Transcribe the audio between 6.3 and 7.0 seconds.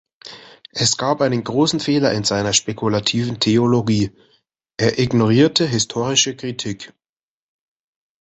Kritik.